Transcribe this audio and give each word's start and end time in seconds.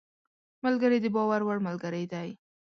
ملګری 0.63 0.97
د 1.01 1.07
باور 1.15 1.41
وړ 1.47 1.57
ملګری 1.67 2.05
دی 2.13 2.29